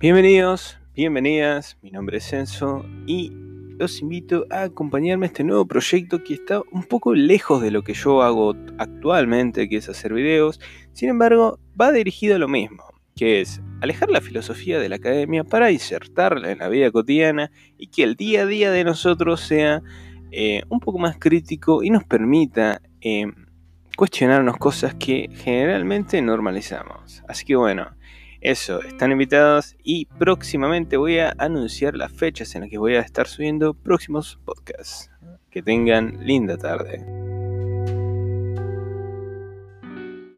[0.00, 3.32] Bienvenidos, bienvenidas, mi nombre es Enzo y
[3.80, 7.82] los invito a acompañarme a este nuevo proyecto que está un poco lejos de lo
[7.82, 10.60] que yo hago actualmente, que es hacer videos,
[10.92, 12.84] sin embargo va dirigido a lo mismo,
[13.16, 17.88] que es alejar la filosofía de la academia para insertarla en la vida cotidiana y
[17.88, 19.82] que el día a día de nosotros sea
[20.30, 23.26] eh, un poco más crítico y nos permita eh,
[23.96, 27.24] cuestionarnos cosas que generalmente normalizamos.
[27.26, 27.98] Así que bueno,
[28.40, 33.00] eso, están invitados y próximamente voy a anunciar las fechas en las que voy a
[33.00, 35.10] estar subiendo próximos podcasts.
[35.50, 37.17] Que tengan linda tarde.